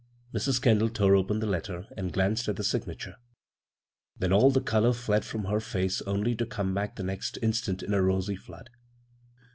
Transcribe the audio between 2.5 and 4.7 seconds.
the signature; then all ^e